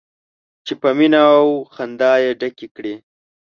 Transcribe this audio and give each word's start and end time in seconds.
چې 0.65 0.73
په 0.81 0.89
مینه 0.97 1.21
او 1.37 1.47
موسکا 1.63 2.11
یې 2.23 2.31
ډکې 2.39 2.67
کړي. 2.75 2.93